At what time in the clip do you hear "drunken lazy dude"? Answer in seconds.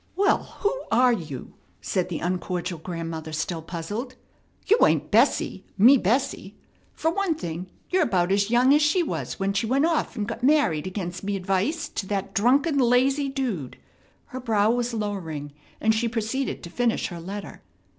12.33-13.77